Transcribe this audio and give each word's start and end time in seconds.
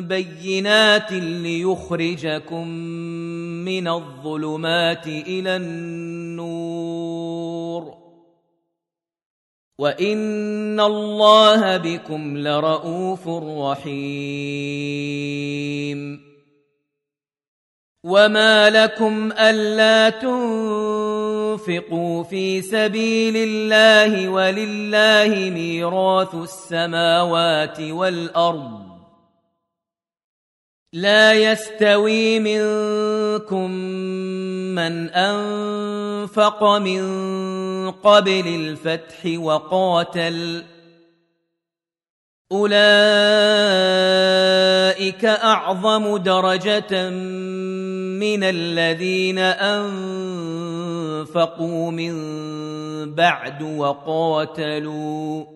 بينات 0.00 1.12
ليخرجكم 1.12 2.68
من 3.64 3.88
الظلمات 3.88 5.06
إلى 5.06 5.56
النور 5.56 6.86
وان 9.78 10.80
الله 10.80 11.76
بكم 11.76 12.38
لرءوف 12.38 13.28
رحيم. 13.68 14.66
وما 18.06 18.70
لكم 18.70 19.32
الا 19.32 20.10
تنفقوا 20.10 21.52
في 22.22 22.62
سبيل 22.62 23.36
الله 23.36 24.28
ولله 24.28 25.50
ميراث 25.50 26.34
السماوات 26.34 27.80
والارض 27.80 28.85
لا 30.96 31.32
يستوي 31.32 32.40
منكم 32.40 33.70
من 34.72 35.10
أنفق 35.10 36.64
من 36.64 37.02
قبل 37.90 38.46
الفتح 38.46 39.26
وقاتل. 39.38 40.62
أولئك 42.52 42.84
أعظم 45.24 46.16
درجة 46.16 47.10
من 47.10 48.44
الذين 48.44 49.38
أنفقوا 51.28 51.90
من 51.90 52.14
بعد 53.14 53.62
وقاتلوا. 53.62 55.55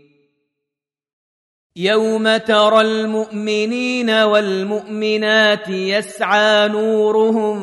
يوم 1.81 2.37
ترى 2.37 2.81
المؤمنين 2.81 4.09
والمؤمنات 4.09 5.69
يسعى 5.69 6.67
نورهم 6.67 7.57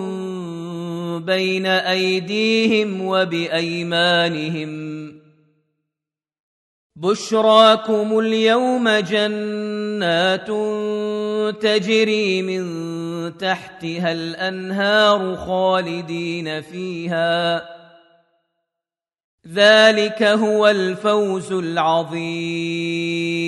بين 1.24 1.66
ايديهم 1.66 3.06
وبايمانهم 3.06 4.72
بشراكم 6.96 8.18
اليوم 8.18 8.88
جنات 8.88 10.48
تجري 11.62 12.42
من 12.42 12.64
تحتها 13.38 14.12
الانهار 14.12 15.36
خالدين 15.36 16.60
فيها 16.60 17.68
ذلك 19.54 20.22
هو 20.22 20.68
الفوز 20.68 21.52
العظيم 21.52 23.47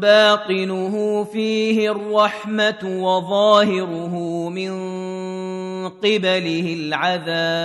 باطنه 0.00 1.24
فيه 1.24 1.90
الرحمة 1.90 2.78
وظاهره 2.84 4.14
من 4.48 4.72
قبله 5.88 6.76
العذاب. 6.78 7.58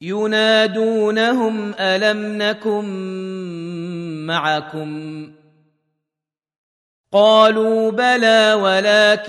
ينادونهم 0.00 1.74
ألم 1.74 2.42
نكن 2.42 2.84
معكم؟ 4.26 5.37
قالوا 7.12 7.90
بلى 7.90 8.54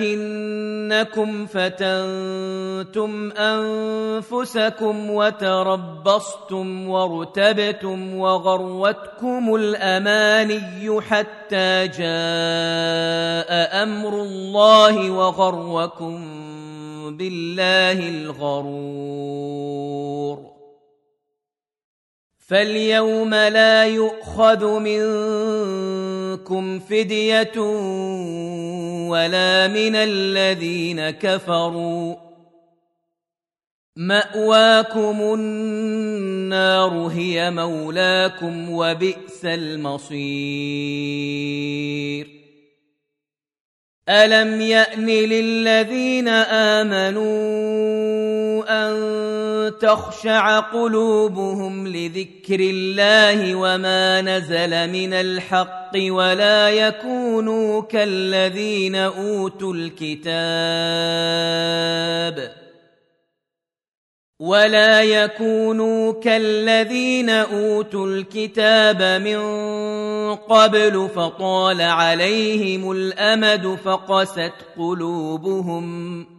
ولكنكم 0.03 1.45
فتنتم 1.45 3.31
أنفسكم 3.31 5.09
وتربصتم 5.09 6.89
وارتبتم 6.89 8.15
وغروتكم 8.15 9.55
الأماني 9.55 11.01
حتى 11.01 11.87
جاء 11.87 12.03
أمر 13.83 14.21
الله 14.21 15.11
وغركم 15.11 16.25
بالله 17.17 18.09
الغرور. 18.09 19.69
فاليوم 22.49 23.33
لا 23.33 23.85
يؤخذ 23.85 24.79
منكم 26.29 26.79
فدية 26.79 27.59
ولا 29.09 29.67
من 29.67 29.95
الذين 29.95 31.09
كفروا 31.09 32.15
مأواكم 33.95 35.21
النار 35.33 36.91
هي 36.91 37.51
مولاكم 37.51 38.69
وبئس 38.71 39.45
المصير 39.45 40.19
ألم 44.09 44.61
يأن 44.61 45.05
للذين 45.05 46.27
آمنوا 46.77 48.19
أن 48.69 49.74
تخشع 49.80 50.60
قلوبهم 50.60 51.88
لذكر 51.88 52.60
الله 52.60 53.56
وما 53.56 54.21
نزل 54.21 54.89
من 54.89 55.13
الحق 55.13 55.92
ولا 55.95 56.69
يكونوا 56.69 57.81
كالذين 57.81 58.95
أوتوا 58.95 59.74
الكتاب 59.74 61.30
ولا 64.39 65.01
يكونوا 65.01 66.13
كالذين 66.13 67.30
أوتوا 67.30 68.07
الكتاب 68.07 69.21
من 69.21 69.39
قبل 70.36 71.10
فطال 71.16 71.81
عليهم 71.81 72.92
الأمد 72.92 73.77
فقست 73.83 74.54
قلوبهم 74.77 76.38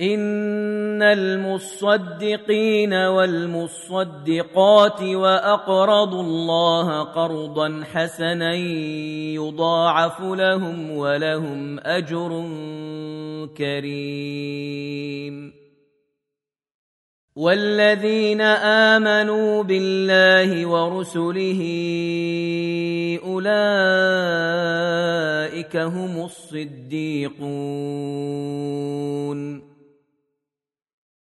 ان 0.00 1.02
المصدقين 1.02 2.94
والمصدقات 2.94 4.22
واقرضوا 5.02 6.22
الله 6.22 7.02
قرضا 7.02 7.84
حسنا 7.92 8.54
يضاعف 9.34 10.20
لهم 10.20 10.90
ولهم 10.90 11.80
اجر 11.80 12.48
كريم 13.56 15.54
والذين 17.36 18.40
امنوا 18.90 19.62
بالله 19.62 20.66
ورسله 20.66 21.60
اولئك 23.24 23.46
هم 25.76 26.24
الصديقون 26.24 27.74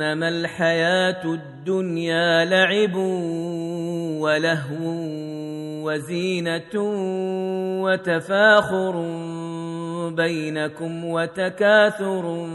إنما 0.00 0.28
الحياة 0.28 1.24
الدنيا 1.24 2.44
لعب 2.44 2.94
ولهو 4.20 4.80
وزينة 5.84 6.74
وتفاخر 7.84 8.94
بينكم 10.08 11.04
وتكاثر 11.04 12.46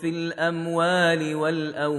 في 0.00 0.08
الأموال 0.08 1.34
والأولاد 1.34 1.98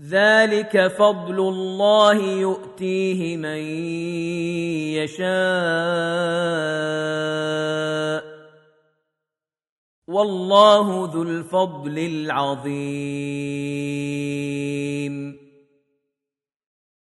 ذلك 0.00 0.86
فضل 0.86 1.38
الله 1.38 2.14
يؤتيه 2.24 3.36
من 3.36 3.58
يشاء. 4.96 5.42
والله 10.08 11.10
ذو 11.14 11.22
الفضل 11.22 11.98
العظيم. 11.98 12.72